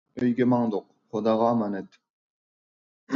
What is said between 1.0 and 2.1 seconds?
خۇداغا ئامانەت!